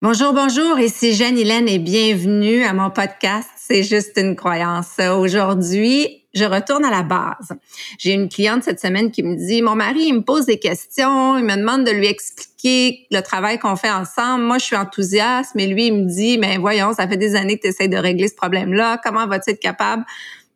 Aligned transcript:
Bonjour, 0.00 0.32
bonjour, 0.32 0.78
ici 0.78 1.12
Jeanne 1.12 1.36
Hélène 1.36 1.68
et 1.68 1.80
bienvenue 1.80 2.62
à 2.62 2.72
mon 2.72 2.88
podcast 2.88 3.48
C'est 3.56 3.82
juste 3.82 4.16
une 4.16 4.36
croyance. 4.36 5.00
Aujourd'hui, 5.00 6.22
je 6.32 6.44
retourne 6.44 6.84
à 6.84 6.90
la 6.92 7.02
base. 7.02 7.58
J'ai 7.98 8.12
une 8.12 8.28
cliente 8.28 8.62
cette 8.62 8.78
semaine 8.78 9.10
qui 9.10 9.24
me 9.24 9.34
dit, 9.34 9.60
mon 9.60 9.74
mari, 9.74 10.04
il 10.06 10.14
me 10.14 10.22
pose 10.22 10.46
des 10.46 10.60
questions, 10.60 11.36
il 11.36 11.44
me 11.44 11.56
demande 11.56 11.84
de 11.84 11.90
lui 11.90 12.06
expliquer 12.06 13.08
le 13.10 13.22
travail 13.22 13.58
qu'on 13.58 13.74
fait 13.74 13.90
ensemble. 13.90 14.44
Moi, 14.44 14.58
je 14.58 14.66
suis 14.66 14.76
enthousiaste, 14.76 15.56
mais 15.56 15.66
lui, 15.66 15.86
il 15.86 15.94
me 15.94 16.08
dit, 16.08 16.38
mais 16.38 16.58
voyons, 16.58 16.92
ça 16.92 17.08
fait 17.08 17.16
des 17.16 17.34
années 17.34 17.56
que 17.56 17.62
tu 17.62 17.68
essaies 17.70 17.88
de 17.88 17.96
régler 17.96 18.28
ce 18.28 18.36
problème-là. 18.36 19.00
Comment 19.02 19.26
vas-tu 19.26 19.50
être 19.50 19.60
capable 19.60 20.04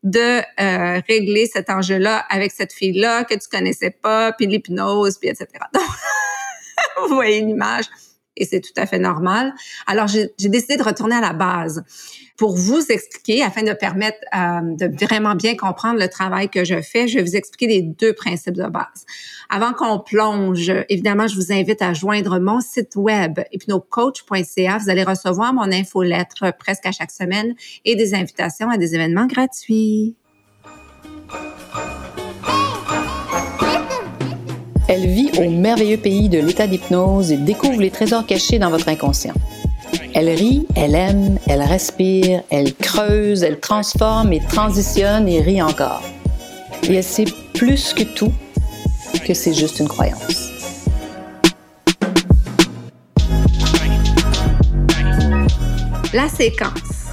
de 0.04 0.38
euh, 0.60 1.00
régler 1.08 1.50
cet 1.52 1.68
enjeu-là 1.68 2.18
avec 2.30 2.52
cette 2.52 2.72
fille-là 2.72 3.24
que 3.24 3.34
tu 3.34 3.48
connaissais 3.50 3.90
pas, 3.90 4.30
puis 4.30 4.46
l'hypnose, 4.46 5.18
puis 5.18 5.30
etc. 5.30 5.48
Donc, 5.74 7.08
vous 7.08 7.16
voyez 7.16 7.40
l'image 7.40 7.86
et 8.36 8.44
c'est 8.44 8.60
tout 8.60 8.72
à 8.76 8.86
fait 8.86 8.98
normal. 8.98 9.52
Alors, 9.86 10.08
j'ai 10.08 10.30
décidé 10.38 10.76
de 10.76 10.82
retourner 10.82 11.16
à 11.16 11.20
la 11.20 11.32
base 11.32 11.84
pour 12.36 12.56
vous 12.56 12.80
expliquer, 12.88 13.42
afin 13.42 13.62
de 13.62 13.72
permettre 13.72 14.18
euh, 14.34 14.60
de 14.76 15.04
vraiment 15.04 15.34
bien 15.34 15.54
comprendre 15.54 16.00
le 16.00 16.08
travail 16.08 16.48
que 16.48 16.64
je 16.64 16.80
fais, 16.80 17.06
je 17.06 17.18
vais 17.18 17.22
vous 17.22 17.36
expliquer 17.36 17.66
les 17.66 17.82
deux 17.82 18.14
principes 18.14 18.56
de 18.56 18.68
base. 18.68 19.04
Avant 19.48 19.72
qu'on 19.72 20.00
plonge, 20.00 20.72
évidemment, 20.88 21.26
je 21.28 21.36
vous 21.36 21.52
invite 21.52 21.82
à 21.82 21.92
joindre 21.92 22.40
mon 22.40 22.60
site 22.60 22.96
web 22.96 23.40
hypnocoach.ca. 23.52 24.78
Vous 24.78 24.90
allez 24.90 25.04
recevoir 25.04 25.52
mon 25.52 25.70
infolettre 25.70 26.52
presque 26.58 26.86
à 26.86 26.92
chaque 26.92 27.10
semaine 27.10 27.54
et 27.84 27.96
des 27.96 28.14
invitations 28.14 28.70
à 28.70 28.78
des 28.78 28.94
événements 28.94 29.26
gratuits. 29.26 30.16
Elle 34.94 35.06
vit 35.06 35.30
au 35.38 35.48
merveilleux 35.48 35.96
pays 35.96 36.28
de 36.28 36.38
l'état 36.38 36.66
d'hypnose 36.66 37.32
et 37.32 37.38
découvre 37.38 37.80
les 37.80 37.90
trésors 37.90 38.26
cachés 38.26 38.58
dans 38.58 38.68
votre 38.68 38.90
inconscient. 38.90 39.32
Elle 40.12 40.28
rit, 40.28 40.66
elle 40.76 40.94
aime, 40.94 41.38
elle 41.46 41.62
respire, 41.62 42.42
elle 42.50 42.74
creuse, 42.74 43.42
elle 43.42 43.58
transforme 43.58 44.34
et 44.34 44.40
transitionne 44.40 45.26
et 45.28 45.40
rit 45.40 45.62
encore. 45.62 46.02
Et 46.82 46.96
elle 46.96 47.04
sait 47.04 47.24
plus 47.54 47.94
que 47.94 48.02
tout 48.02 48.34
que 49.26 49.32
c'est 49.32 49.54
juste 49.54 49.80
une 49.80 49.88
croyance. 49.88 50.50
La 56.12 56.28
séquence. 56.28 57.06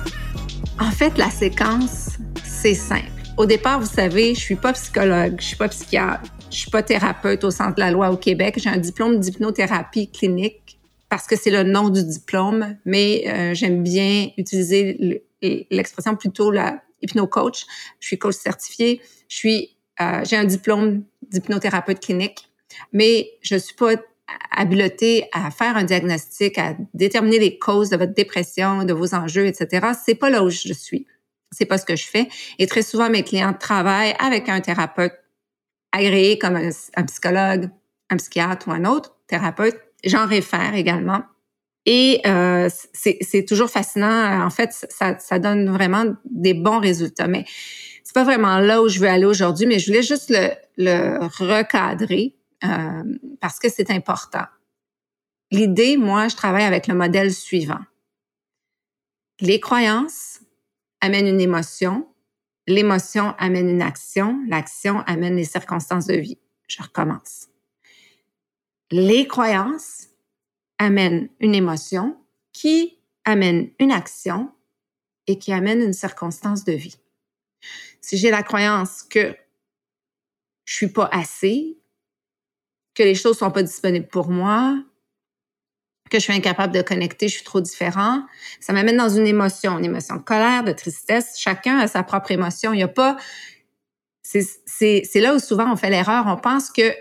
En 0.82 0.92
fait, 0.92 1.18
la 1.18 1.30
séquence, 1.30 2.18
c'est 2.44 2.76
simple. 2.76 3.06
Au 3.38 3.46
départ, 3.46 3.80
vous 3.80 3.88
savez, 3.88 4.36
je 4.36 4.40
suis 4.42 4.56
pas 4.58 4.74
psychologue, 4.74 5.36
je 5.40 5.46
suis 5.46 5.56
pas 5.56 5.70
psychiatre, 5.70 6.30
je 6.52 6.58
suis 6.58 6.72
pas 6.72 6.84
thérapeute 6.84 7.44
au 7.44 7.52
Centre 7.52 7.76
de 7.76 7.80
la 7.80 7.92
loi 7.92 8.12
au 8.12 8.18
Québec. 8.18 8.56
J'ai 8.58 8.70
un 8.70 8.78
diplôme 8.78 9.20
d'hypnothérapie 9.20 10.10
clinique 10.12 10.80
parce 11.10 11.26
que 11.28 11.36
c'est 11.36 11.50
le 11.50 11.64
nom 11.64 11.90
du 11.90 12.04
diplôme, 12.04 12.78
mais 12.86 13.24
euh, 13.28 13.54
j'aime 13.54 13.84
bien 13.84 14.30
utiliser 14.38 15.24
l'expression 15.42 16.16
plutôt 16.16 16.52
la 16.52 16.82
hypnocoach. 17.02 17.66
Je 18.00 18.08
suis 18.08 18.18
coach 18.20 18.36
certifié. 18.36 19.02
Je 19.28 19.36
suis, 19.36 19.78
euh, 20.02 20.22
j'ai 20.24 20.36
un 20.36 20.46
diplôme 20.46 21.04
d'hypnothérapeute 21.32 22.00
clinique, 22.00 22.50
mais 22.94 23.32
je 23.42 23.56
suis 23.56 23.76
pas 23.76 23.94
habileté 24.52 25.28
à 25.34 25.50
faire 25.50 25.76
un 25.76 25.84
diagnostic, 25.84 26.58
à 26.60 26.76
déterminer 26.94 27.40
les 27.40 27.58
causes 27.58 27.90
de 27.90 27.98
votre 27.98 28.14
dépression, 28.14 28.84
de 28.84 28.94
vos 28.94 29.16
enjeux, 29.16 29.48
etc. 29.48 29.88
C'est 30.06 30.16
pas 30.16 30.30
là 30.30 30.44
où 30.44 30.50
je 30.50 30.74
suis. 30.74 31.08
C'est 31.52 31.66
pas 31.66 31.80
ce 31.80 31.86
que 31.86 31.96
je 31.96 32.06
fais. 32.06 32.30
Et 32.60 32.68
très 32.68 32.84
souvent, 32.84 33.10
mes 33.10 33.24
clients 33.24 33.54
travaillent 33.54 34.16
avec 34.20 34.50
un 34.50 34.62
thérapeute 34.62 35.14
agréé 35.92 36.38
comme 36.38 36.56
un, 36.56 37.04
psychologue, 37.06 37.70
un 38.10 38.18
psychiatre 38.18 38.68
ou 38.68 38.72
un 38.72 38.86
autre 38.86 39.16
thérapeute. 39.28 39.80
J'en 40.04 40.26
réfère 40.26 40.76
également. 40.76 41.24
Et 41.86 42.22
euh, 42.28 42.70
c'est 42.94 43.46
toujours 43.46 43.70
fascinant. 43.70 44.46
En 44.46 44.50
fait, 44.50 44.72
ça, 44.72 45.18
ça, 45.18 45.40
donne 45.40 45.70
vraiment 45.70 46.06
des 46.26 46.54
bons 46.54 46.80
résultats. 46.80 47.28
Mais 47.28 47.46
c'est 48.04 48.14
pas 48.14 48.24
vraiment 48.24 48.60
là 48.60 48.82
où 48.82 48.90
je 48.90 49.00
veux 49.00 49.08
aller 49.08 49.26
aujourd'hui, 49.26 49.66
mais 49.66 49.80
je 49.80 49.88
voulais 49.88 50.04
juste 50.04 50.30
le, 50.30 50.50
le 50.78 51.20
recadrer 51.26 52.36
euh, 52.64 53.04
parce 53.40 53.60
que 53.60 53.70
c'est 53.70 53.92
important. 53.92 54.46
L'idée, 55.52 55.98
moi, 55.98 56.28
je 56.28 56.36
travaille 56.36 56.64
avec 56.64 56.88
le 56.88 56.94
modèle 56.94 57.34
suivant. 57.34 57.80
Les 59.40 59.60
croyances 59.60 60.42
amènent 61.02 61.28
une 61.28 61.42
émotion, 61.42 62.08
L'émotion 62.70 63.34
amène 63.40 63.68
une 63.68 63.82
action, 63.82 64.46
l'action 64.48 65.00
amène 65.08 65.36
les 65.36 65.44
circonstances 65.44 66.06
de 66.06 66.14
vie. 66.14 66.38
Je 66.68 66.84
recommence. 66.84 67.48
Les 68.92 69.28
croyances 69.28 70.10
amènent 70.78 71.30
une 71.40 71.56
émotion 71.56 72.16
qui 72.54 73.00
amène 73.26 73.72
une 73.80 73.92
action 73.92 74.52
et 75.26 75.40
qui 75.40 75.52
amène 75.52 75.82
une 75.82 75.94
circonstance 75.94 76.64
de 76.64 76.74
vie. 76.74 77.00
Si 78.02 78.18
j'ai 78.18 78.30
la 78.30 78.44
croyance 78.44 79.02
que 79.02 79.36
je 80.66 80.76
suis 80.76 80.90
pas 80.90 81.10
assez, 81.12 81.80
que 82.94 83.02
les 83.02 83.16
choses 83.16 83.40
sont 83.40 83.50
pas 83.50 83.64
disponibles 83.64 84.08
pour 84.08 84.30
moi, 84.30 84.80
que 86.10 86.18
je 86.18 86.24
suis 86.24 86.34
incapable 86.34 86.74
de 86.74 86.82
connecter, 86.82 87.28
je 87.28 87.36
suis 87.36 87.44
trop 87.44 87.62
différent. 87.62 88.24
Ça 88.60 88.74
m'amène 88.74 88.98
dans 88.98 89.10
une 89.10 89.28
émotion, 89.28 89.78
une 89.78 89.86
émotion 89.86 90.16
de 90.16 90.22
colère, 90.22 90.64
de 90.64 90.72
tristesse. 90.72 91.36
Chacun 91.38 91.78
a 91.80 91.88
sa 91.88 92.04
propre 92.04 92.32
émotion. 92.32 92.74
Il 92.74 92.78
n'y 92.78 92.84
a 92.84 92.88
pas. 92.88 93.18
C'est 94.24 95.10
là 95.16 95.34
où 95.34 95.40
souvent 95.40 95.72
on 95.72 95.76
fait 95.76 95.90
l'erreur. 95.90 96.26
On 96.28 96.38
pense 96.38 96.70
que 96.72 96.94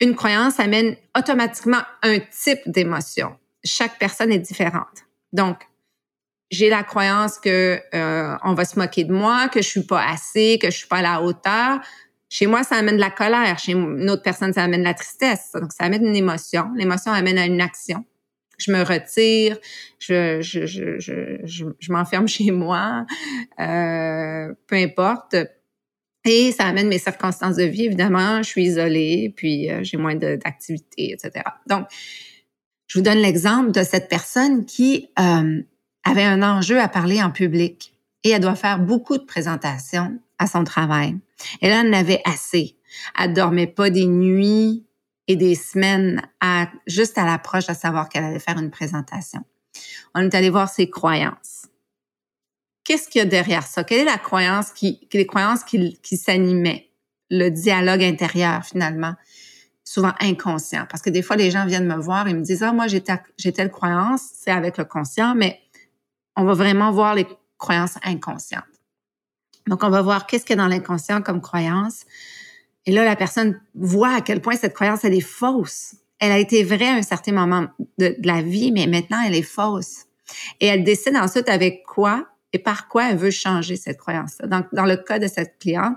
une 0.00 0.14
croyance 0.14 0.60
amène 0.60 0.96
automatiquement 1.16 1.82
un 2.02 2.18
type 2.18 2.60
d'émotion. 2.66 3.36
Chaque 3.64 3.98
personne 3.98 4.30
est 4.30 4.38
différente. 4.38 5.04
Donc, 5.32 5.58
j'ai 6.50 6.70
la 6.70 6.82
croyance 6.84 7.38
que 7.38 7.80
euh, 7.94 8.36
on 8.44 8.54
va 8.54 8.64
se 8.64 8.78
moquer 8.78 9.04
de 9.04 9.12
moi, 9.12 9.48
que 9.48 9.60
je 9.62 9.68
suis 9.68 9.82
pas 9.82 10.04
assez, 10.04 10.58
que 10.60 10.70
je 10.70 10.76
suis 10.76 10.86
pas 10.86 10.98
à 10.98 11.02
la 11.02 11.22
hauteur. 11.22 11.80
Chez 12.28 12.46
moi, 12.46 12.62
ça 12.64 12.76
amène 12.76 12.96
de 12.96 13.00
la 13.00 13.10
colère. 13.10 13.58
Chez 13.58 13.72
une 13.72 14.10
autre 14.10 14.22
personne, 14.22 14.52
ça 14.52 14.64
amène 14.64 14.80
de 14.80 14.84
la 14.84 14.94
tristesse. 14.94 15.52
Donc, 15.54 15.72
ça 15.72 15.84
amène 15.84 16.04
une 16.04 16.16
émotion. 16.16 16.70
L'émotion 16.76 17.12
amène 17.12 17.38
à 17.38 17.46
une 17.46 17.60
action. 17.60 18.04
Je 18.58 18.72
me 18.72 18.82
retire, 18.82 19.58
je, 19.98 20.40
je, 20.40 20.66
je, 20.66 20.98
je, 20.98 21.64
je 21.78 21.92
m'enferme 21.92 22.26
chez 22.28 22.50
moi, 22.50 23.06
euh, 23.60 24.52
peu 24.66 24.76
importe. 24.76 25.36
Et 26.24 26.50
ça 26.50 26.64
amène 26.64 26.88
mes 26.88 26.98
circonstances 26.98 27.56
de 27.56 27.62
vie. 27.62 27.84
Évidemment, 27.84 28.38
je 28.42 28.48
suis 28.48 28.64
isolée, 28.64 29.32
puis 29.36 29.70
euh, 29.70 29.84
j'ai 29.84 29.96
moins 29.96 30.16
d'activités, 30.16 31.12
etc. 31.12 31.44
Donc, 31.68 31.86
je 32.88 32.98
vous 32.98 33.04
donne 33.04 33.18
l'exemple 33.18 33.70
de 33.70 33.82
cette 33.82 34.08
personne 34.08 34.64
qui 34.64 35.08
euh, 35.18 35.62
avait 36.04 36.24
un 36.24 36.42
enjeu 36.42 36.80
à 36.80 36.88
parler 36.88 37.22
en 37.22 37.30
public 37.30 37.92
et 38.24 38.30
elle 38.30 38.40
doit 38.40 38.56
faire 38.56 38.78
beaucoup 38.78 39.18
de 39.18 39.24
présentations 39.24 40.18
à 40.38 40.46
son 40.46 40.64
travail. 40.64 41.16
Elle 41.60 41.72
en 41.72 41.92
avait 41.92 42.22
assez. 42.24 42.78
Elle 43.18 43.32
dormait 43.32 43.66
pas 43.66 43.90
des 43.90 44.06
nuits 44.06 44.86
et 45.28 45.36
des 45.36 45.54
semaines 45.54 46.22
à, 46.40 46.68
juste 46.86 47.18
à 47.18 47.24
l'approche 47.24 47.66
de 47.66 47.74
savoir 47.74 48.08
qu'elle 48.08 48.24
allait 48.24 48.38
faire 48.38 48.58
une 48.58 48.70
présentation. 48.70 49.42
On 50.14 50.22
est 50.22 50.34
allé 50.34 50.50
voir 50.50 50.68
ses 50.68 50.88
croyances. 50.88 51.66
Qu'est-ce 52.84 53.08
qu'il 53.08 53.18
y 53.18 53.22
a 53.22 53.26
derrière 53.26 53.66
ça? 53.66 53.82
Quelle 53.84 54.00
est 54.00 54.04
la 54.04 54.18
croyance 54.18 54.70
qui, 54.70 55.08
les 55.12 55.26
croyances 55.26 55.64
qui, 55.64 55.98
qui 56.02 56.16
s'animaient? 56.16 56.90
Le 57.28 57.48
dialogue 57.48 58.04
intérieur, 58.04 58.64
finalement, 58.64 59.14
souvent 59.82 60.12
inconscient. 60.20 60.86
Parce 60.88 61.02
que 61.02 61.10
des 61.10 61.22
fois, 61.22 61.34
les 61.34 61.50
gens 61.50 61.66
viennent 61.66 61.88
me 61.88 62.00
voir 62.00 62.28
et 62.28 62.34
me 62.34 62.42
disent, 62.42 62.62
ah, 62.62 62.72
moi, 62.72 62.86
j'ai 62.86 63.52
telle 63.52 63.70
croyance, 63.70 64.22
c'est 64.32 64.52
avec 64.52 64.78
le 64.78 64.84
conscient, 64.84 65.34
mais 65.34 65.60
on 66.36 66.44
va 66.44 66.54
vraiment 66.54 66.92
voir 66.92 67.16
les 67.16 67.26
croyances 67.58 67.96
inconscientes. 68.04 68.62
Donc, 69.66 69.82
on 69.82 69.90
va 69.90 70.02
voir 70.02 70.26
qu'est-ce 70.26 70.44
qu'il 70.44 70.56
y 70.56 70.58
a 70.58 70.62
dans 70.62 70.68
l'inconscient 70.68 71.22
comme 71.22 71.40
croyance. 71.40 72.04
Et 72.86 72.92
là, 72.92 73.04
la 73.04 73.16
personne 73.16 73.60
voit 73.74 74.14
à 74.14 74.20
quel 74.20 74.40
point 74.40 74.56
cette 74.56 74.74
croyance, 74.74 75.04
elle 75.04 75.14
est 75.14 75.20
fausse. 75.20 75.96
Elle 76.18 76.32
a 76.32 76.38
été 76.38 76.62
vraie 76.62 76.88
à 76.88 76.94
un 76.94 77.02
certain 77.02 77.32
moment 77.32 77.66
de, 77.98 78.16
la 78.22 78.42
vie, 78.42 78.72
mais 78.72 78.86
maintenant, 78.86 79.20
elle 79.26 79.34
est 79.34 79.42
fausse. 79.42 80.06
Et 80.60 80.66
elle 80.66 80.84
décide 80.84 81.16
ensuite 81.16 81.48
avec 81.48 81.84
quoi 81.84 82.26
et 82.52 82.58
par 82.58 82.88
quoi 82.88 83.10
elle 83.10 83.16
veut 83.16 83.30
changer 83.30 83.76
cette 83.76 83.98
croyance-là. 83.98 84.46
Donc, 84.46 84.66
dans 84.72 84.86
le 84.86 84.96
cas 84.96 85.18
de 85.18 85.26
cette 85.26 85.58
cliente, 85.58 85.96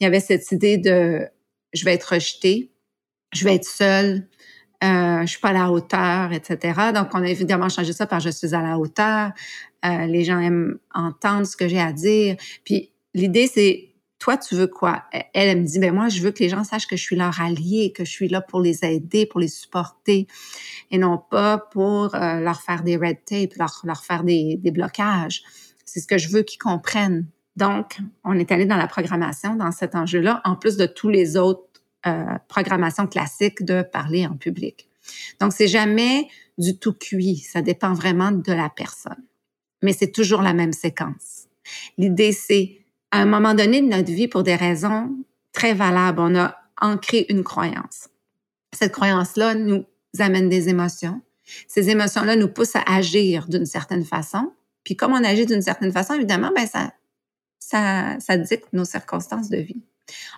il 0.00 0.04
y 0.04 0.06
avait 0.06 0.20
cette 0.20 0.50
idée 0.50 0.78
de 0.78 1.26
je 1.72 1.84
vais 1.84 1.94
être 1.94 2.14
rejetée, 2.14 2.72
je 3.32 3.44
vais 3.44 3.54
être 3.54 3.64
seule, 3.64 4.26
euh, 4.82 5.20
je 5.22 5.26
suis 5.26 5.40
pas 5.40 5.50
à 5.50 5.52
la 5.52 5.70
hauteur, 5.70 6.32
etc. 6.32 6.90
Donc, 6.94 7.08
on 7.14 7.22
a 7.22 7.28
évidemment 7.28 7.68
changé 7.68 7.92
ça 7.92 8.06
par 8.06 8.20
je 8.20 8.30
suis 8.30 8.54
à 8.54 8.62
la 8.62 8.78
hauteur. 8.78 9.32
Euh, 9.84 10.06
les 10.06 10.24
gens 10.24 10.40
aiment 10.40 10.78
entendre 10.94 11.46
ce 11.46 11.56
que 11.56 11.68
j'ai 11.68 11.80
à 11.80 11.92
dire. 11.92 12.36
Puis 12.64 12.90
l'idée, 13.14 13.46
c'est 13.46 13.90
toi, 14.18 14.36
tu 14.36 14.54
veux 14.54 14.66
quoi? 14.66 15.04
Elle, 15.12 15.24
elle 15.32 15.60
me 15.60 15.66
dit, 15.66 15.78
ben 15.78 15.94
moi, 15.94 16.08
je 16.08 16.22
veux 16.22 16.30
que 16.30 16.42
les 16.42 16.48
gens 16.48 16.64
sachent 16.64 16.86
que 16.86 16.96
je 16.96 17.02
suis 17.02 17.16
leur 17.16 17.40
allié, 17.40 17.92
que 17.92 18.04
je 18.04 18.10
suis 18.10 18.28
là 18.28 18.40
pour 18.40 18.60
les 18.60 18.84
aider, 18.84 19.26
pour 19.26 19.40
les 19.40 19.48
supporter, 19.48 20.26
et 20.90 20.98
non 20.98 21.18
pas 21.18 21.58
pour 21.58 22.14
euh, 22.14 22.40
leur 22.40 22.62
faire 22.62 22.82
des 22.82 22.96
red 22.96 23.24
tape, 23.24 23.54
leur, 23.56 23.80
leur 23.84 24.04
faire 24.04 24.24
des, 24.24 24.56
des 24.56 24.70
blocages. 24.70 25.42
C'est 25.84 26.00
ce 26.00 26.06
que 26.06 26.16
je 26.18 26.28
veux 26.28 26.42
qu'ils 26.42 26.58
comprennent. 26.58 27.26
Donc, 27.56 27.98
on 28.24 28.38
est 28.38 28.50
allé 28.50 28.66
dans 28.66 28.76
la 28.76 28.86
programmation, 28.86 29.56
dans 29.56 29.72
cet 29.72 29.94
enjeu-là, 29.94 30.40
en 30.44 30.56
plus 30.56 30.76
de 30.76 30.86
tous 30.86 31.08
les 31.08 31.36
autres 31.36 31.68
euh, 32.06 32.24
programmations 32.48 33.06
classiques 33.06 33.62
de 33.64 33.82
parler 33.82 34.26
en 34.26 34.36
public. 34.36 34.88
Donc, 35.40 35.52
c'est 35.52 35.68
jamais 35.68 36.28
du 36.56 36.78
tout 36.78 36.94
cuit. 36.94 37.36
Ça 37.36 37.62
dépend 37.62 37.92
vraiment 37.92 38.32
de 38.32 38.52
la 38.52 38.70
personne. 38.70 39.22
Mais 39.82 39.92
c'est 39.92 40.12
toujours 40.12 40.40
la 40.40 40.54
même 40.54 40.72
séquence. 40.72 41.46
L'idée, 41.98 42.32
c'est 42.32 42.83
à 43.14 43.18
un 43.18 43.26
moment 43.26 43.54
donné 43.54 43.80
de 43.80 43.86
notre 43.86 44.10
vie, 44.10 44.26
pour 44.26 44.42
des 44.42 44.56
raisons 44.56 45.08
très 45.52 45.72
valables, 45.72 46.18
on 46.18 46.34
a 46.34 46.56
ancré 46.80 47.26
une 47.28 47.44
croyance. 47.44 48.08
Cette 48.72 48.90
croyance-là 48.90 49.54
nous 49.54 49.84
amène 50.18 50.48
des 50.48 50.68
émotions. 50.68 51.20
Ces 51.68 51.90
émotions-là 51.90 52.34
nous 52.34 52.48
poussent 52.48 52.74
à 52.74 52.82
agir 52.88 53.46
d'une 53.46 53.66
certaine 53.66 54.04
façon. 54.04 54.52
Puis 54.82 54.96
comme 54.96 55.12
on 55.12 55.22
agit 55.22 55.46
d'une 55.46 55.62
certaine 55.62 55.92
façon, 55.92 56.14
évidemment, 56.14 56.50
ben 56.56 56.66
ça, 56.66 56.92
ça, 57.60 58.18
ça 58.18 58.36
dicte 58.36 58.72
nos 58.72 58.84
circonstances 58.84 59.48
de 59.48 59.58
vie. 59.58 59.80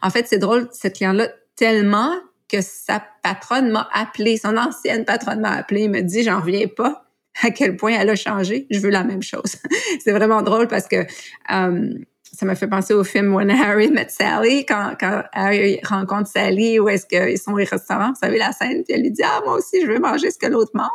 En 0.03 0.11
fait, 0.11 0.27
c'est 0.29 0.39
drôle, 0.39 0.69
cette 0.71 0.97
cliente-là, 0.97 1.31
tellement 1.55 2.13
que 2.47 2.61
sa 2.61 3.03
patronne 3.23 3.71
m'a 3.71 3.89
appelé, 3.91 4.37
son 4.37 4.55
ancienne 4.59 5.07
patronne 5.07 5.41
m'a 5.41 5.53
appelé, 5.53 5.89
me 5.89 6.03
dit, 6.03 6.25
j'en 6.25 6.41
reviens 6.41 6.67
pas 6.69 7.07
à 7.43 7.51
quel 7.51 7.79
point 7.79 7.95
elle 7.99 8.11
a 8.11 8.17
changé. 8.17 8.67
Je 8.69 8.81
veux 8.81 8.91
la 8.91 9.03
même 9.03 9.23
chose. 9.23 9.57
c'est 10.05 10.13
vraiment 10.13 10.43
drôle 10.43 10.69
parce 10.69 10.89
que 10.89 11.07
euh, 11.51 11.95
ça 12.33 12.45
m'a 12.45 12.55
fait 12.55 12.67
penser 12.67 12.93
au 12.93 13.05
film 13.05 13.35
When 13.35 13.51
Harry 13.51 13.91
Met 13.91 14.09
Sally, 14.09 14.67
quand, 14.67 14.95
quand 14.99 15.23
Harry 15.33 15.81
rencontre 15.85 16.29
Sally, 16.29 16.79
où 16.79 16.89
est-ce 16.89 17.07
qu'ils 17.07 17.39
sont 17.39 17.53
au 17.53 17.57
restaurant, 17.57 18.09
vous 18.09 18.21
savez 18.21 18.39
la 18.39 18.53
scène, 18.53 18.85
puis 18.85 18.95
elle 18.95 19.03
lui 19.03 19.11
dit 19.11 19.23
ah 19.25 19.41
moi 19.45 19.57
aussi 19.57 19.81
je 19.81 19.87
veux 19.87 19.99
manger 19.99 20.31
ce 20.31 20.39
que 20.39 20.47
l'autre 20.47 20.73
mange, 20.75 20.91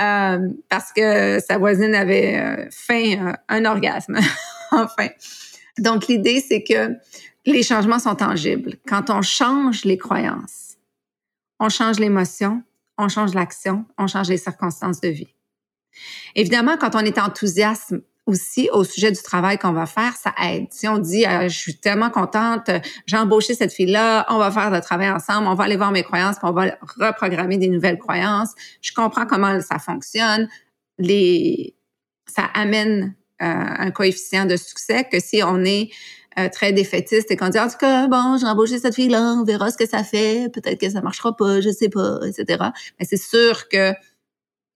euh, 0.00 0.48
parce 0.68 0.92
que 0.92 1.38
sa 1.40 1.58
voisine 1.58 1.94
avait 1.94 2.38
euh, 2.38 2.68
faim, 2.70 3.34
un 3.48 3.64
orgasme, 3.64 4.18
enfin. 4.70 5.08
Donc 5.78 6.06
l'idée 6.06 6.42
c'est 6.46 6.62
que 6.62 6.94
les 7.46 7.62
changements 7.62 7.98
sont 7.98 8.14
tangibles. 8.14 8.76
Quand 8.86 9.10
on 9.10 9.22
change 9.22 9.84
les 9.84 9.98
croyances, 9.98 10.76
on 11.60 11.68
change 11.68 11.98
l'émotion, 11.98 12.62
on 12.96 13.08
change 13.08 13.34
l'action, 13.34 13.84
on 13.98 14.06
change 14.06 14.28
les 14.28 14.38
circonstances 14.38 15.00
de 15.00 15.08
vie. 15.08 15.34
Évidemment, 16.34 16.76
quand 16.76 16.94
on 16.94 17.00
est 17.00 17.18
enthousiaste 17.18 17.94
aussi 18.26 18.70
au 18.72 18.84
sujet 18.84 19.12
du 19.12 19.20
travail 19.22 19.58
qu'on 19.58 19.72
va 19.72 19.86
faire, 19.86 20.14
ça 20.16 20.34
aide. 20.42 20.66
Si 20.70 20.88
on 20.88 20.98
dit 20.98 21.26
euh, 21.26 21.48
je 21.48 21.56
suis 21.56 21.76
tellement 21.76 22.10
contente, 22.10 22.70
j'ai 23.06 23.16
embauché 23.16 23.54
cette 23.54 23.72
fille-là, 23.72 24.24
on 24.30 24.38
va 24.38 24.50
faire 24.50 24.70
le 24.70 24.80
travail 24.80 25.10
ensemble, 25.10 25.46
on 25.46 25.54
va 25.54 25.64
aller 25.64 25.76
voir 25.76 25.92
mes 25.92 26.02
croyances, 26.02 26.36
puis 26.36 26.48
on 26.48 26.52
va 26.52 26.76
reprogrammer 26.98 27.58
des 27.58 27.68
nouvelles 27.68 27.98
croyances. 27.98 28.54
Je 28.80 28.92
comprends 28.92 29.26
comment 29.26 29.60
ça 29.60 29.78
fonctionne. 29.78 30.48
Les 30.98 31.74
ça 32.26 32.44
amène 32.54 33.14
euh, 33.42 33.46
un 33.46 33.90
coefficient 33.90 34.46
de 34.46 34.56
succès 34.56 35.04
que 35.04 35.20
si 35.20 35.42
on 35.42 35.64
est 35.64 35.90
euh, 36.38 36.48
très 36.48 36.72
défaitiste 36.72 37.30
et 37.30 37.36
qu'on 37.36 37.48
dit 37.48 37.60
en 37.60 37.68
tout 37.68 37.78
cas 37.78 38.08
bon 38.08 38.36
j'ai 38.38 38.46
embauché 38.46 38.78
cette 38.78 38.94
fille 38.94 39.08
là 39.08 39.36
on 39.38 39.44
verra 39.44 39.70
ce 39.70 39.76
que 39.76 39.86
ça 39.86 40.02
fait 40.02 40.48
peut-être 40.52 40.80
que 40.80 40.90
ça 40.90 41.00
marchera 41.00 41.36
pas 41.36 41.60
je 41.60 41.70
sais 41.70 41.88
pas 41.88 42.18
etc 42.26 42.70
mais 42.98 43.06
c'est 43.06 43.16
sûr 43.16 43.68
que 43.68 43.92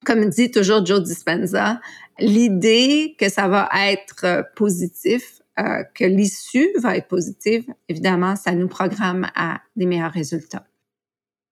comme 0.04 0.28
dit 0.28 0.50
toujours 0.50 0.86
Joe 0.86 1.02
Dispenza 1.02 1.80
l'idée 2.18 3.16
que 3.18 3.28
ça 3.28 3.48
va 3.48 3.68
être 3.74 4.24
euh, 4.24 4.42
positif 4.56 5.40
euh, 5.58 5.82
que 5.94 6.04
l'issue 6.04 6.68
va 6.78 6.96
être 6.96 7.08
positive 7.08 7.64
évidemment 7.88 8.36
ça 8.36 8.52
nous 8.52 8.68
programme 8.68 9.28
à 9.34 9.60
des 9.76 9.86
meilleurs 9.86 10.12
résultats 10.12 10.66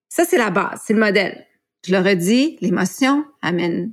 ça 0.09 0.25
c'est 0.25 0.37
la 0.37 0.49
base 0.49 0.81
c'est 0.85 0.93
le 0.93 0.99
modèle 0.99 1.45
je 1.85 1.91
le 1.91 1.99
redis 1.99 2.57
l'émotion 2.61 3.25
amène 3.41 3.91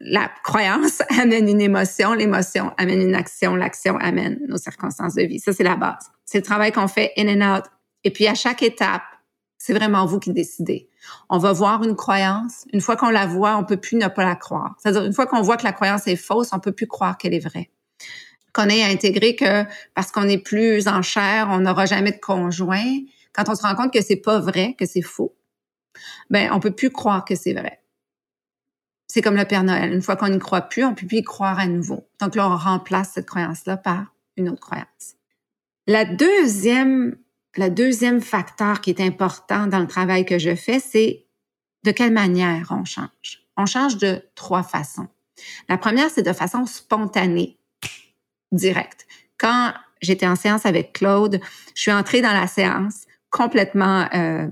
la 0.00 0.30
croyance 0.42 1.02
amène 1.20 1.48
une 1.48 1.60
émotion, 1.60 2.14
l'émotion 2.14 2.72
amène 2.78 3.02
une 3.02 3.14
action, 3.14 3.54
l'action 3.54 3.96
amène 3.98 4.40
nos 4.48 4.56
circonstances 4.56 5.14
de 5.14 5.22
vie. 5.22 5.38
Ça, 5.38 5.52
c'est 5.52 5.62
la 5.62 5.76
base. 5.76 6.10
C'est 6.24 6.38
le 6.38 6.44
travail 6.44 6.72
qu'on 6.72 6.88
fait 6.88 7.12
in 7.16 7.28
and 7.28 7.58
out. 7.58 7.64
Et 8.02 8.10
puis, 8.10 8.26
à 8.26 8.34
chaque 8.34 8.62
étape, 8.62 9.02
c'est 9.60 9.74
vraiment 9.74 10.06
vous 10.06 10.18
qui 10.18 10.32
décidez. 10.32 10.88
On 11.28 11.36
va 11.36 11.52
voir 11.52 11.84
une 11.84 11.94
croyance. 11.94 12.64
Une 12.72 12.80
fois 12.80 12.96
qu'on 12.96 13.10
la 13.10 13.26
voit, 13.26 13.58
on 13.58 13.64
peut 13.64 13.76
plus 13.76 13.98
ne 13.98 14.08
pas 14.08 14.24
la 14.24 14.34
croire. 14.34 14.74
C'est-à-dire, 14.78 15.04
une 15.04 15.12
fois 15.12 15.26
qu'on 15.26 15.42
voit 15.42 15.58
que 15.58 15.64
la 15.64 15.74
croyance 15.74 16.06
est 16.06 16.16
fausse, 16.16 16.48
on 16.52 16.60
peut 16.60 16.72
plus 16.72 16.86
croire 16.86 17.18
qu'elle 17.18 17.34
est 17.34 17.46
vraie. 17.46 17.70
Qu'on 18.54 18.70
ait 18.70 18.82
à 18.82 18.86
intégrer 18.86 19.36
que 19.36 19.64
parce 19.94 20.12
qu'on 20.12 20.26
est 20.28 20.38
plus 20.38 20.88
en 20.88 21.02
chair, 21.02 21.48
on 21.50 21.60
n'aura 21.60 21.84
jamais 21.84 22.10
de 22.10 22.18
conjoint. 22.18 23.00
Quand 23.34 23.50
on 23.50 23.54
se 23.54 23.60
rend 23.60 23.74
compte 23.74 23.92
que 23.92 24.00
c'est 24.02 24.16
pas 24.16 24.40
vrai, 24.40 24.74
que 24.78 24.86
c'est 24.86 25.02
faux, 25.02 25.36
ben, 26.30 26.50
on 26.52 26.58
peut 26.58 26.70
plus 26.70 26.90
croire 26.90 27.26
que 27.26 27.34
c'est 27.34 27.52
vrai. 27.52 27.82
C'est 29.08 29.20
comme 29.20 29.36
le 29.36 29.44
Père 29.44 29.62
Noël. 29.62 29.92
Une 29.92 30.02
fois 30.02 30.16
qu'on 30.16 30.28
n'y 30.30 30.38
croit 30.38 30.62
plus, 30.62 30.84
on 30.84 30.94
peut 30.94 31.06
plus 31.06 31.18
y 31.18 31.22
croire 31.22 31.58
à 31.58 31.66
nouveau. 31.66 32.08
Donc 32.18 32.34
là, 32.34 32.48
on 32.48 32.56
remplace 32.56 33.10
cette 33.12 33.26
croyance-là 33.26 33.76
par 33.76 34.14
une 34.38 34.48
autre 34.48 34.60
croyance. 34.60 35.16
La 35.86 36.06
deuxième, 36.06 37.18
le 37.56 37.68
deuxième 37.68 38.20
facteur 38.20 38.80
qui 38.80 38.90
est 38.90 39.00
important 39.00 39.66
dans 39.66 39.80
le 39.80 39.86
travail 39.86 40.24
que 40.24 40.38
je 40.38 40.54
fais, 40.54 40.80
c'est 40.80 41.26
de 41.84 41.90
quelle 41.90 42.12
manière 42.12 42.68
on 42.70 42.84
change. 42.84 43.44
On 43.56 43.66
change 43.66 43.96
de 43.96 44.22
trois 44.34 44.62
façons. 44.62 45.08
La 45.68 45.78
première, 45.78 46.10
c'est 46.10 46.22
de 46.22 46.32
façon 46.32 46.66
spontanée, 46.66 47.58
directe. 48.52 49.06
Quand 49.38 49.72
j'étais 50.02 50.26
en 50.26 50.36
séance 50.36 50.66
avec 50.66 50.92
Claude, 50.92 51.40
je 51.74 51.80
suis 51.80 51.92
entrée 51.92 52.20
dans 52.20 52.32
la 52.32 52.46
séance 52.46 53.06
complètement 53.30 54.08
euh, 54.14 54.48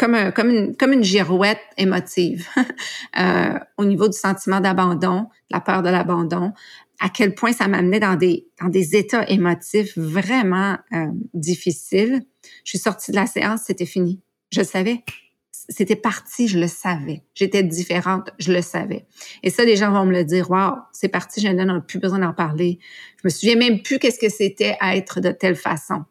comme, 0.00 0.32
comme, 0.32 0.48
une, 0.48 0.76
comme 0.76 0.94
une 0.94 1.04
girouette 1.04 1.60
émotive 1.76 2.48
euh, 3.18 3.58
au 3.76 3.84
niveau 3.84 4.08
du 4.08 4.16
sentiment 4.16 4.60
d'abandon, 4.60 5.26
la 5.50 5.60
peur 5.60 5.82
de 5.82 5.90
l'abandon, 5.90 6.54
à 7.00 7.10
quel 7.10 7.34
point 7.34 7.52
ça 7.52 7.68
m'amenait 7.68 8.00
dans 8.00 8.16
des, 8.16 8.48
dans 8.62 8.70
des 8.70 8.96
états 8.96 9.28
émotifs 9.28 9.98
vraiment 9.98 10.78
euh, 10.94 11.08
difficiles. 11.34 12.22
Je 12.64 12.70
suis 12.70 12.78
sortie 12.78 13.10
de 13.10 13.16
la 13.16 13.26
séance, 13.26 13.64
c'était 13.66 13.84
fini. 13.84 14.22
Je 14.50 14.62
savais. 14.62 15.04
C'était 15.52 15.96
parti, 15.96 16.48
je 16.48 16.58
le 16.58 16.66
savais. 16.66 17.22
J'étais 17.34 17.62
différente, 17.62 18.30
je 18.38 18.54
le 18.54 18.62
savais. 18.62 19.06
Et 19.42 19.50
ça, 19.50 19.66
les 19.66 19.76
gens 19.76 19.92
vont 19.92 20.06
me 20.06 20.12
le 20.12 20.24
dire, 20.24 20.50
waouh, 20.50 20.76
c'est 20.92 21.08
parti, 21.08 21.42
je 21.42 21.48
n'ai 21.48 21.80
plus 21.86 21.98
besoin 21.98 22.20
d'en 22.20 22.32
parler. 22.32 22.78
Je 23.18 23.22
me 23.24 23.28
souviens 23.28 23.56
même 23.56 23.82
plus 23.82 23.98
qu'est-ce 23.98 24.18
que 24.18 24.30
c'était 24.30 24.78
être 24.80 25.20
de 25.20 25.30
telle 25.30 25.56
façon. 25.56 26.04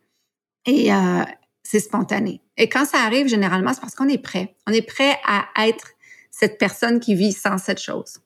Et, 0.68 0.94
euh, 0.94 1.24
c'est 1.70 1.80
spontané. 1.80 2.42
Et 2.60 2.68
quand 2.68 2.86
ça 2.86 3.00
arrive, 3.00 3.28
généralement, 3.28 3.74
c'est 3.74 3.80
parce 3.80 3.96
qu'on 3.96 4.10
est 4.10 4.22
prêt. 4.22 4.54
On 4.68 4.74
est 4.74 4.86
prêt 4.86 5.18
à 5.26 5.46
être 5.66 5.94
cette 6.30 6.58
personne 6.58 7.00
qui 7.00 7.16
vit 7.16 7.32
sans 7.32 7.58
cette 7.58 7.82
chose. 7.82 8.20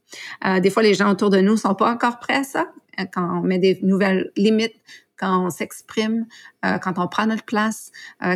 Euh, 0.46 0.60
des 0.60 0.72
fois, 0.72 0.84
les 0.84 0.96
gens 0.96 1.10
autour 1.12 1.30
de 1.30 1.40
nous 1.40 1.56
sont 1.56 1.76
pas 1.76 1.90
encore 1.90 2.20
prêts 2.20 2.38
à 2.38 2.44
ça. 2.44 2.68
Euh, 3.00 3.06
quand 3.12 3.40
on 3.40 3.42
met 3.42 3.60
des 3.60 3.80
nouvelles 3.84 4.32
limites, 4.36 4.76
quand 5.18 5.46
on 5.46 5.50
s'exprime, 5.52 6.26
euh, 6.66 6.80
quand 6.80 6.98
on 6.98 7.08
prend 7.08 7.28
notre 7.28 7.46
place, 7.46 7.92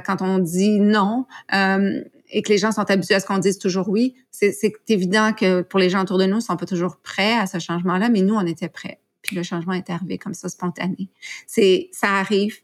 quand 0.06 0.22
on 0.22 0.38
dit 0.38 0.80
non, 0.80 1.26
et 1.52 2.42
que 2.42 2.50
les 2.50 2.58
gens 2.58 2.72
sont 2.72 2.90
habitués 2.90 3.16
à 3.16 3.20
ce 3.20 3.26
qu'on 3.26 3.40
dise 3.40 3.58
toujours 3.58 3.90
oui, 3.90 4.16
c'est 4.32 4.74
évident 4.88 5.34
que 5.34 5.62
pour 5.62 5.80
les 5.80 5.90
gens 5.90 6.04
autour 6.04 6.20
de 6.20 6.26
nous, 6.26 6.38
ils 6.38 6.42
sont 6.42 6.56
pas 6.56 6.66
toujours 6.68 6.98
prêts 6.98 7.34
à 7.34 7.48
ce 7.48 7.60
changement-là, 7.60 8.10
mais 8.10 8.22
nous, 8.22 8.36
on 8.36 8.46
était 8.46 8.70
prêts. 8.70 9.01
Puis 9.24 9.36
le 9.36 9.44
changement 9.44 9.74
est 9.74 9.89
arrivé 9.89 10.18
comme 10.18 10.36
ça, 10.36 10.48
spontané. 10.48 11.10
C'est, 11.48 11.89
ça 11.92 12.12
arrive. 12.12 12.56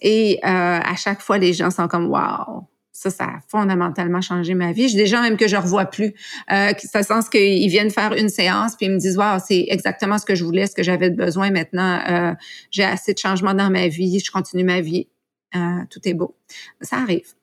Et 0.00 0.38
euh, 0.44 0.48
à 0.48 0.96
chaque 0.96 1.20
fois, 1.20 1.38
les 1.38 1.52
gens 1.52 1.70
sont 1.70 1.88
comme 1.88 2.06
wow. 2.06 2.66
Ça, 2.92 3.10
ça 3.10 3.24
a 3.24 3.40
fondamentalement 3.48 4.20
changé 4.20 4.54
ma 4.54 4.72
vie. 4.72 4.88
J'ai 4.88 4.96
des 4.96 5.06
gens 5.06 5.22
même 5.22 5.36
que 5.36 5.46
je 5.46 5.54
revois 5.54 5.84
plus. 5.84 6.14
Euh, 6.50 6.72
ça 6.78 7.04
sens 7.04 7.28
qu'ils 7.28 7.68
viennent 7.68 7.90
faire 7.90 8.12
une 8.12 8.28
séance 8.28 8.74
puis 8.74 8.86
ils 8.86 8.92
me 8.92 8.98
disent 8.98 9.16
wow, 9.16 9.38
c'est 9.38 9.66
exactement 9.68 10.18
ce 10.18 10.26
que 10.26 10.34
je 10.34 10.44
voulais, 10.44 10.66
ce 10.66 10.74
que 10.74 10.82
j'avais 10.82 11.10
besoin 11.10 11.52
maintenant. 11.52 12.00
Euh, 12.08 12.34
j'ai 12.72 12.82
assez 12.82 13.14
de 13.14 13.18
changements 13.18 13.54
dans 13.54 13.70
ma 13.70 13.86
vie, 13.86 14.18
je 14.18 14.32
continue 14.32 14.64
ma 14.64 14.80
vie. 14.80 15.06
Euh, 15.54 15.84
tout 15.90 16.00
est 16.06 16.14
beau. 16.14 16.36
Ça 16.80 16.96
arrive. 16.96 17.34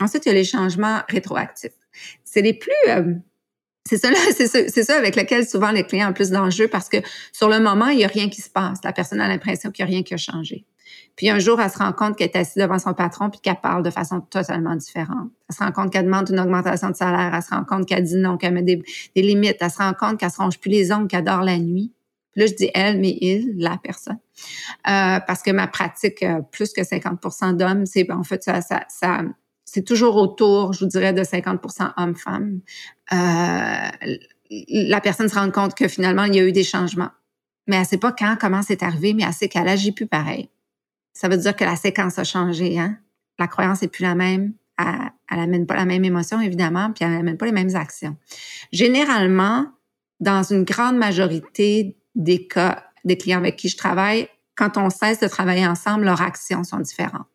Ensuite, 0.00 0.26
il 0.26 0.28
y 0.28 0.32
a 0.32 0.34
les 0.34 0.44
changements 0.44 1.00
rétroactifs. 1.08 1.72
C'est 2.24 2.42
les 2.42 2.54
plus 2.54 2.72
euh, 2.88 3.14
c'est 3.88 3.98
ça, 3.98 4.10
c'est 4.68 4.82
ça, 4.84 4.96
avec 4.96 5.16
lequel 5.16 5.46
souvent 5.46 5.72
les 5.72 5.84
clients 5.84 6.10
ont 6.10 6.12
plus 6.12 6.30
d'enjeux 6.30 6.68
parce 6.68 6.88
que 6.88 6.98
sur 7.32 7.48
le 7.48 7.58
moment, 7.58 7.88
il 7.88 7.98
y 7.98 8.04
a 8.04 8.08
rien 8.08 8.28
qui 8.28 8.40
se 8.40 8.50
passe. 8.50 8.78
La 8.84 8.92
personne 8.92 9.20
a 9.20 9.28
l'impression 9.28 9.70
qu'il 9.70 9.84
y 9.84 9.88
a 9.88 9.90
rien 9.90 10.02
qui 10.02 10.14
a 10.14 10.16
changé. 10.16 10.64
Puis 11.16 11.28
un 11.28 11.38
jour, 11.38 11.60
elle 11.60 11.70
se 11.70 11.78
rend 11.78 11.92
compte 11.92 12.16
qu'elle 12.16 12.28
est 12.28 12.36
assise 12.36 12.56
devant 12.56 12.78
son 12.78 12.94
patron 12.94 13.28
puis 13.28 13.40
qu'elle 13.40 13.60
parle 13.60 13.82
de 13.82 13.90
façon 13.90 14.20
totalement 14.20 14.74
différente. 14.74 15.30
Elle 15.48 15.54
se 15.54 15.62
rend 15.62 15.72
compte 15.72 15.92
qu'elle 15.92 16.06
demande 16.06 16.30
une 16.30 16.40
augmentation 16.40 16.88
de 16.88 16.96
salaire. 16.96 17.34
Elle 17.34 17.42
se 17.42 17.50
rend 17.50 17.64
compte 17.64 17.86
qu'elle 17.86 18.04
dit 18.04 18.16
non, 18.16 18.36
qu'elle 18.36 18.54
met 18.54 18.62
des, 18.62 18.82
limites. 19.16 19.58
Elle 19.60 19.70
se 19.70 19.78
rend 19.78 19.92
compte 19.92 20.18
qu'elle 20.18 20.30
se 20.30 20.38
ronge 20.38 20.58
plus 20.58 20.70
les 20.70 20.92
ongles, 20.92 21.08
qu'elle 21.08 21.24
dort 21.24 21.42
la 21.42 21.58
nuit. 21.58 21.92
Puis 22.32 22.40
là, 22.40 22.46
je 22.46 22.54
dis 22.54 22.70
elle, 22.74 23.00
mais 23.00 23.18
il, 23.20 23.54
la 23.58 23.76
personne. 23.76 24.18
Euh, 24.88 25.20
parce 25.26 25.42
que 25.42 25.50
ma 25.50 25.66
pratique, 25.66 26.22
euh, 26.22 26.40
plus 26.52 26.72
que 26.72 26.80
50% 26.80 27.56
d'hommes, 27.56 27.84
c'est 27.86 28.10
en 28.10 28.22
fait 28.22 28.42
ça, 28.42 28.62
ça, 28.62 28.84
ça 28.88 29.22
c'est 29.64 29.84
toujours 29.84 30.16
autour, 30.16 30.72
je 30.72 30.80
vous 30.80 30.90
dirais, 30.90 31.12
de 31.12 31.22
50% 31.22 31.92
hommes-femmes. 31.96 32.60
Euh, 33.12 34.16
la 34.68 35.00
personne 35.00 35.28
se 35.28 35.34
rend 35.34 35.50
compte 35.50 35.74
que 35.74 35.86
finalement, 35.86 36.24
il 36.24 36.34
y 36.34 36.40
a 36.40 36.44
eu 36.44 36.52
des 36.52 36.64
changements. 36.64 37.10
Mais 37.66 37.76
elle 37.76 37.84
sait 37.84 37.98
pas 37.98 38.12
quand, 38.12 38.36
comment 38.40 38.62
c'est 38.62 38.82
arrivé, 38.82 39.12
mais 39.12 39.22
elle 39.22 39.32
sait 39.32 39.48
qu'elle 39.48 39.68
agit 39.68 39.92
plus 39.92 40.06
pareil 40.06 40.48
ça 41.12 41.28
veut 41.28 41.36
dire 41.36 41.56
que 41.56 41.64
la 41.64 41.76
séquence 41.76 42.18
a 42.18 42.24
changé. 42.24 42.78
Hein? 42.78 42.96
La 43.38 43.46
croyance 43.46 43.82
est 43.82 43.88
plus 43.88 44.02
la 44.02 44.14
même. 44.14 44.54
Elle, 44.78 45.38
n'amène 45.38 45.66
pas 45.66 45.76
la 45.76 45.84
même 45.84 46.04
émotion, 46.04 46.40
évidemment, 46.40 46.90
puis 46.92 47.04
elle 47.04 47.12
n'amène 47.12 47.36
pas 47.36 47.44
les 47.46 47.52
mêmes 47.52 47.76
actions. 47.76 48.16
Généralement, 48.72 49.66
dans 50.20 50.42
une 50.42 50.64
grande 50.64 50.96
majorité 50.96 51.96
des 52.14 52.46
cas 52.46 52.84
des 53.04 53.16
clients 53.16 53.38
avec 53.38 53.56
qui 53.56 53.68
je 53.68 53.76
travaille, 53.76 54.28
quand 54.56 54.76
on 54.76 54.90
cesse 54.90 55.20
de 55.20 55.28
travailler 55.28 55.66
ensemble, 55.66 56.04
leurs 56.04 56.22
actions 56.22 56.64
sont 56.64 56.80
différentes. 56.80 57.26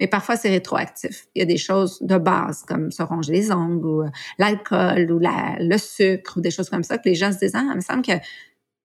Mais 0.00 0.06
parfois, 0.06 0.36
c'est 0.36 0.50
rétroactif. 0.50 1.26
Il 1.34 1.40
y 1.40 1.42
a 1.42 1.46
des 1.46 1.56
choses 1.56 2.00
de 2.00 2.16
base, 2.16 2.62
comme 2.66 2.90
se 2.90 3.02
ronger 3.02 3.32
les 3.32 3.52
ongles, 3.52 3.86
ou 3.86 4.02
euh, 4.02 4.10
l'alcool, 4.38 5.10
ou 5.10 5.18
le 5.20 5.78
sucre, 5.78 6.38
ou 6.38 6.40
des 6.40 6.50
choses 6.50 6.70
comme 6.70 6.84
ça, 6.84 6.98
que 6.98 7.08
les 7.08 7.14
gens 7.14 7.32
se 7.32 7.38
disent, 7.38 7.54
ah, 7.54 7.64
il 7.68 7.76
me 7.76 7.80
semble 7.80 8.02
que, 8.02 8.12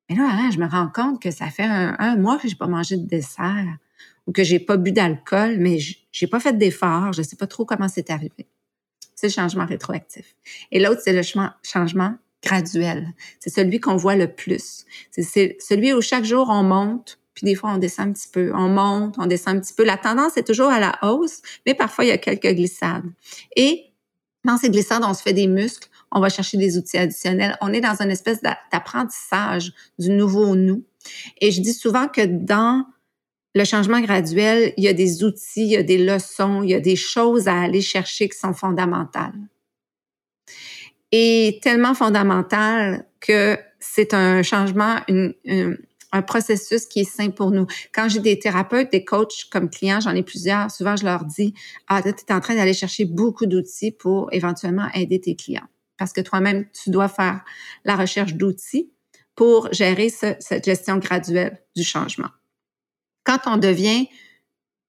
mais 0.09 0.15
là, 0.15 0.27
hein, 0.31 0.49
je 0.51 0.57
me 0.57 0.67
rends 0.67 0.89
compte 0.89 1.21
que 1.21 1.31
ça 1.31 1.47
fait 1.47 1.63
un, 1.63 2.15
mois 2.15 2.37
que 2.37 2.47
j'ai 2.47 2.55
pas 2.55 2.67
mangé 2.67 2.97
de 2.97 3.05
dessert, 3.05 3.77
ou 4.29 4.31
que 4.31 4.43
j'ai 4.43 4.59
pas 4.59 4.77
bu 4.77 4.91
d'alcool, 4.91 5.57
mais 5.57 5.79
j'ai 6.11 6.27
pas 6.27 6.39
fait 6.39 6.55
d'effort, 6.55 7.13
je 7.13 7.23
sais 7.23 7.35
pas 7.35 7.47
trop 7.47 7.65
comment 7.65 7.87
c'est 7.87 8.11
arrivé. 8.11 8.47
C'est 9.15 9.25
le 9.25 9.33
changement 9.33 9.65
rétroactif. 9.65 10.35
Et 10.71 10.79
l'autre, 10.79 11.01
c'est 11.03 11.13
le 11.13 11.23
changement 11.63 12.13
graduel. 12.43 13.07
C'est 13.39 13.49
celui 13.49 13.79
qu'on 13.79 13.95
voit 13.95 14.15
le 14.15 14.31
plus. 14.31 14.85
C'est 15.09 15.57
celui 15.59 15.93
où 15.93 16.01
chaque 16.01 16.25
jour 16.25 16.47
on 16.51 16.61
monte, 16.61 17.19
puis 17.33 17.45
des 17.45 17.55
fois 17.55 17.71
on 17.73 17.79
descend 17.79 18.09
un 18.09 18.11
petit 18.11 18.27
peu. 18.31 18.51
On 18.53 18.69
monte, 18.69 19.15
on 19.17 19.25
descend 19.25 19.57
un 19.57 19.61
petit 19.61 19.73
peu. 19.73 19.83
La 19.83 19.97
tendance 19.97 20.37
est 20.37 20.45
toujours 20.45 20.69
à 20.69 20.79
la 20.79 20.99
hausse, 21.01 21.41
mais 21.65 21.73
parfois 21.73 22.05
il 22.05 22.09
y 22.09 22.11
a 22.11 22.19
quelques 22.19 22.53
glissades. 22.53 23.11
Et 23.55 23.85
dans 24.45 24.57
ces 24.57 24.69
glissades, 24.69 25.03
on 25.03 25.15
se 25.15 25.23
fait 25.23 25.33
des 25.33 25.47
muscles, 25.47 25.89
on 26.11 26.19
va 26.19 26.29
chercher 26.29 26.57
des 26.57 26.77
outils 26.77 26.99
additionnels. 26.99 27.57
On 27.61 27.73
est 27.73 27.81
dans 27.81 27.99
une 27.99 28.11
espèce 28.11 28.41
d'apprentissage 28.43 29.73
du 29.97 30.11
nouveau 30.11 30.55
nous. 30.55 30.83
Et 31.41 31.51
je 31.51 31.61
dis 31.61 31.73
souvent 31.73 32.07
que 32.07 32.21
dans 32.25 32.85
le 33.55 33.63
changement 33.63 34.01
graduel, 34.01 34.73
il 34.77 34.83
y 34.83 34.87
a 34.87 34.93
des 34.93 35.23
outils, 35.23 35.63
il 35.63 35.71
y 35.71 35.77
a 35.77 35.83
des 35.83 35.97
leçons, 35.97 36.63
il 36.63 36.69
y 36.69 36.75
a 36.75 36.79
des 36.79 36.95
choses 36.95 37.47
à 37.47 37.59
aller 37.61 37.81
chercher 37.81 38.29
qui 38.29 38.37
sont 38.37 38.53
fondamentales 38.53 39.33
est 41.11 41.61
tellement 41.63 41.93
fondamental 41.93 43.05
que 43.19 43.57
c'est 43.79 44.13
un 44.13 44.43
changement, 44.43 44.97
un 46.11 46.21
processus 46.21 46.85
qui 46.85 47.01
est 47.01 47.09
sain 47.09 47.29
pour 47.29 47.51
nous. 47.51 47.65
Quand 47.93 48.09
j'ai 48.09 48.19
des 48.19 48.37
thérapeutes, 48.39 48.91
des 48.91 49.05
coachs 49.05 49.47
comme 49.51 49.69
clients, 49.69 49.99
j'en 49.99 50.15
ai 50.15 50.23
plusieurs, 50.23 50.69
souvent 50.71 50.95
je 50.95 51.05
leur 51.05 51.25
dis, 51.25 51.53
ah, 51.87 52.01
tu 52.01 52.09
es 52.09 52.33
en 52.33 52.39
train 52.39 52.55
d'aller 52.55 52.73
chercher 52.73 53.05
beaucoup 53.05 53.45
d'outils 53.45 53.91
pour 53.91 54.31
éventuellement 54.31 54.87
aider 54.93 55.19
tes 55.19 55.35
clients. 55.35 55.67
Parce 55.97 56.13
que 56.13 56.21
toi-même, 56.21 56.65
tu 56.71 56.91
dois 56.91 57.09
faire 57.09 57.41
la 57.83 57.95
recherche 57.95 58.35
d'outils 58.35 58.89
pour 59.35 59.71
gérer 59.73 60.09
cette 60.09 60.65
gestion 60.65 60.97
graduelle 60.97 61.61
du 61.75 61.83
changement. 61.83 62.29
Quand 63.23 63.39
on 63.45 63.57
devient 63.57 64.07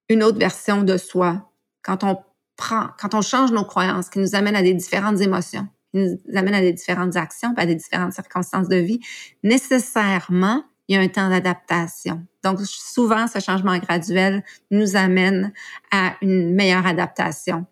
une 0.08 0.22
autre 0.22 0.38
version 0.38 0.82
de 0.82 0.96
soi, 0.96 1.50
quand 1.82 2.04
on 2.04 2.18
prend, 2.56 2.88
quand 2.98 3.14
on 3.14 3.22
change 3.22 3.52
nos 3.52 3.64
croyances 3.64 4.10
qui 4.10 4.18
nous 4.18 4.34
amènent 4.34 4.56
à 4.56 4.62
des 4.62 4.74
différentes 4.74 5.20
émotions, 5.20 5.66
qui 5.92 6.00
nous 6.00 6.18
amène 6.36 6.54
à 6.54 6.60
des 6.60 6.72
différentes 6.72 7.16
actions, 7.16 7.54
à 7.56 7.66
des 7.66 7.74
différentes 7.74 8.12
circonstances 8.12 8.68
de 8.68 8.76
vie, 8.76 9.00
nécessairement, 9.42 10.64
il 10.88 10.96
y 10.96 10.98
a 10.98 11.00
un 11.00 11.08
temps 11.08 11.30
d'adaptation. 11.30 12.26
Donc, 12.42 12.60
souvent, 12.62 13.26
ce 13.28 13.38
changement 13.38 13.78
graduel 13.78 14.42
nous 14.70 14.96
amène 14.96 15.52
à 15.92 16.16
une 16.20 16.52
meilleure 16.54 16.86
adaptation 16.86 17.66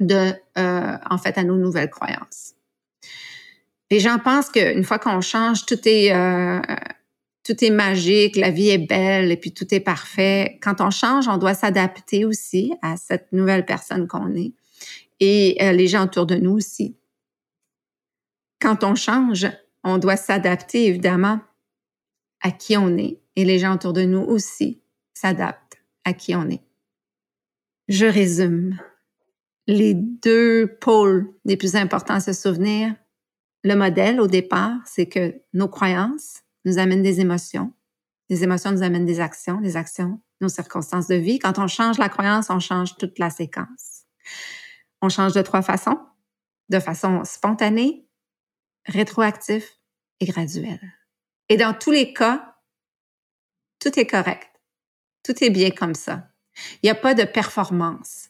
de, 0.00 0.32
euh, 0.58 0.98
en 1.08 1.18
fait, 1.18 1.38
à 1.38 1.44
nos 1.44 1.56
nouvelles 1.56 1.90
croyances. 1.90 2.54
Les 3.90 4.00
gens 4.00 4.18
pensent 4.18 4.50
qu'une 4.50 4.84
fois 4.84 4.98
qu'on 4.98 5.20
change, 5.20 5.66
tout 5.66 5.78
est, 5.88 6.12
euh, 6.12 6.60
tout 7.44 7.62
est 7.62 7.70
magique, 7.70 8.36
la 8.36 8.50
vie 8.50 8.70
est 8.70 8.78
belle 8.78 9.30
et 9.30 9.36
puis 9.36 9.52
tout 9.52 9.72
est 9.74 9.80
parfait. 9.80 10.58
Quand 10.62 10.80
on 10.80 10.90
change, 10.90 11.28
on 11.28 11.36
doit 11.36 11.54
s'adapter 11.54 12.24
aussi 12.24 12.72
à 12.80 12.96
cette 12.96 13.30
nouvelle 13.32 13.66
personne 13.66 14.08
qu'on 14.08 14.34
est 14.34 14.54
et 15.20 15.58
euh, 15.62 15.72
les 15.72 15.86
gens 15.86 16.04
autour 16.04 16.26
de 16.26 16.36
nous 16.36 16.52
aussi. 16.52 16.96
Quand 18.60 18.82
on 18.82 18.94
change, 18.94 19.46
on 19.84 19.98
doit 19.98 20.16
s'adapter 20.16 20.86
évidemment 20.86 21.40
à 22.40 22.50
qui 22.50 22.78
on 22.78 22.96
est 22.96 23.20
et 23.36 23.44
les 23.44 23.58
gens 23.58 23.74
autour 23.74 23.92
de 23.92 24.02
nous 24.02 24.22
aussi 24.22 24.80
s'adaptent 25.12 25.78
à 26.04 26.14
qui 26.14 26.34
on 26.34 26.48
est. 26.48 26.62
Je 27.88 28.06
résume. 28.06 28.78
Les 29.66 29.94
deux 29.94 30.76
pôles 30.80 31.32
les 31.44 31.56
plus 31.56 31.74
importants 31.74 32.14
à 32.14 32.20
se 32.20 32.34
souvenir, 32.34 32.94
le 33.62 33.74
modèle 33.74 34.20
au 34.20 34.26
départ, 34.26 34.76
c'est 34.84 35.06
que 35.06 35.40
nos 35.54 35.68
croyances 35.68 36.43
nous 36.64 36.78
amènent 36.78 37.02
des 37.02 37.20
émotions. 37.20 37.72
Les 38.28 38.42
émotions 38.42 38.72
nous 38.72 38.82
amènent 38.82 39.04
des 39.04 39.20
actions, 39.20 39.60
les 39.60 39.76
actions, 39.76 40.20
nos 40.40 40.48
circonstances 40.48 41.08
de 41.08 41.14
vie. 41.14 41.38
Quand 41.38 41.58
on 41.58 41.66
change 41.66 41.98
la 41.98 42.08
croyance, 42.08 42.50
on 42.50 42.60
change 42.60 42.96
toute 42.96 43.18
la 43.18 43.30
séquence. 43.30 44.04
On 45.02 45.08
change 45.08 45.34
de 45.34 45.42
trois 45.42 45.62
façons. 45.62 45.98
De 46.70 46.80
façon 46.80 47.24
spontanée, 47.24 48.08
rétroactif 48.86 49.78
et 50.20 50.26
graduel. 50.26 50.80
Et 51.50 51.58
dans 51.58 51.74
tous 51.74 51.90
les 51.90 52.14
cas, 52.14 52.56
tout 53.78 53.98
est 53.98 54.06
correct. 54.06 54.50
Tout 55.22 55.44
est 55.44 55.50
bien 55.50 55.70
comme 55.70 55.94
ça. 55.94 56.28
Il 56.82 56.86
n'y 56.86 56.90
a 56.90 56.94
pas 56.94 57.14
de 57.14 57.24
performance. 57.24 58.28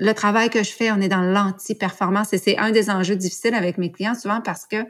Le 0.00 0.12
travail 0.12 0.50
que 0.50 0.62
je 0.62 0.72
fais, 0.72 0.90
on 0.90 1.00
est 1.00 1.08
dans 1.08 1.20
l'anti-performance 1.20 2.32
et 2.32 2.38
c'est 2.38 2.58
un 2.58 2.70
des 2.70 2.90
enjeux 2.90 3.16
difficiles 3.16 3.54
avec 3.54 3.78
mes 3.78 3.92
clients 3.92 4.14
souvent 4.14 4.40
parce 4.40 4.66
que 4.66 4.84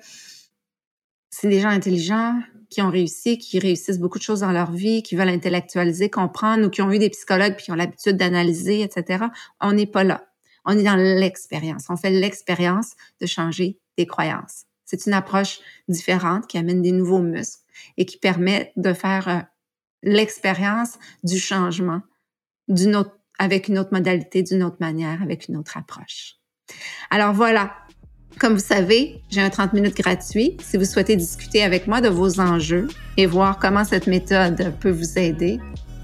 c'est 1.31 1.49
des 1.49 1.61
gens 1.61 1.69
intelligents 1.69 2.41
qui 2.71 2.81
ont 2.81 2.91
réussi, 2.91 3.39
qui 3.39 3.59
réussissent 3.59 3.99
beaucoup 3.99 4.19
de 4.19 4.23
choses 4.23 4.41
dans 4.41 4.53
leur 4.53 4.71
vie, 4.71 5.03
qui 5.03 5.17
veulent 5.17 5.29
intellectualiser, 5.29 6.09
comprendre 6.09 6.67
ou 6.67 6.71
qui 6.71 6.83
ont 6.83 6.91
eu 6.91 6.99
des 6.99 7.11
psychologues 7.11 7.57
puis 7.57 7.67
qui 7.67 7.73
ont 7.73 7.77
l'habitude 7.77 8.17
d'analyser, 8.17 8.83
etc. 8.83 9.25
On 9.61 9.73
n'est 9.73 9.87
pas 9.87 10.05
là. 10.05 10.25
On 10.65 10.79
est 10.79 10.83
dans 10.83 10.97
l'expérience. 10.97 11.87
On 11.89 11.97
fait 11.97 12.11
l'expérience 12.11 12.93
de 13.21 13.27
changer 13.27 13.79
des 13.99 14.07
croyances. 14.07 14.65
C'est 14.85 15.07
une 15.07 15.13
approche 15.13 15.61
différente 15.89 16.47
qui 16.47 16.59
amène 16.59 16.83
des 16.83 16.93
nouveaux 16.93 17.21
muscles 17.21 17.63
et 17.97 18.07
qui 18.07 18.19
permet 18.19 18.73
de 18.77 18.93
faire 18.93 19.29
euh, 19.29 19.41
l'expérience 20.03 20.99
du 21.23 21.39
changement 21.39 22.03
d'une 22.69 22.97
autre, 22.97 23.17
avec 23.39 23.69
une 23.69 23.79
autre 23.79 23.93
modalité, 23.93 24.43
d'une 24.43 24.63
autre 24.63 24.79
manière, 24.81 25.23
avec 25.23 25.49
une 25.49 25.57
autre 25.57 25.77
approche. 25.77 26.37
Alors 27.11 27.33
voilà. 27.33 27.75
Comme 28.41 28.55
vous 28.55 28.59
savez, 28.59 29.21
j'ai 29.29 29.43
un 29.43 29.51
30 29.51 29.75
minutes 29.75 29.97
gratuit 29.97 30.57
si 30.63 30.79
vous 30.79 30.87
souhaitez 30.87 31.15
discuter 31.15 31.63
avec 31.63 31.87
moi 31.87 32.01
de 32.01 32.09
vos 32.09 32.41
enjeux 32.41 32.89
et 33.19 33.27
voir 33.27 33.59
comment 33.59 33.85
cette 33.85 34.07
méthode 34.07 34.73
peut 34.81 34.91
vous 34.91 35.19
aider 35.19 35.61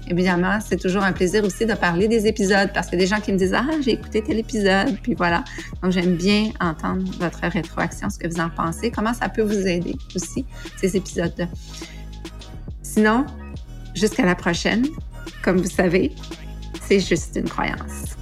évidemment, 0.09 0.59
c'est 0.65 0.77
toujours 0.77 1.03
un 1.03 1.11
plaisir 1.11 1.43
aussi 1.43 1.65
de 1.65 1.73
parler 1.73 2.07
des 2.07 2.27
épisodes 2.27 2.69
parce 2.73 2.87
que 2.87 2.95
des 2.95 3.07
gens 3.07 3.19
qui 3.19 3.31
me 3.31 3.37
disent 3.37 3.53
Ah, 3.53 3.65
j'ai 3.81 3.91
écouté 3.91 4.23
tel 4.23 4.39
épisode, 4.39 4.97
puis 5.01 5.13
voilà. 5.13 5.43
Donc, 5.81 5.91
j'aime 5.91 6.15
bien 6.15 6.51
entendre 6.59 7.03
votre 7.19 7.41
rétroaction, 7.41 8.09
ce 8.09 8.17
que 8.17 8.27
vous 8.27 8.39
en 8.39 8.49
pensez, 8.49 8.91
comment 8.91 9.13
ça 9.13 9.29
peut 9.29 9.41
vous 9.41 9.67
aider 9.67 9.95
aussi, 10.15 10.45
ces 10.77 10.95
épisodes-là. 10.95 11.47
Sinon, 12.81 13.25
jusqu'à 13.95 14.25
la 14.25 14.35
prochaine, 14.35 14.85
comme 15.43 15.57
vous 15.57 15.69
savez, 15.69 16.13
c'est 16.81 16.99
juste 16.99 17.35
une 17.35 17.49
croyance. 17.49 18.16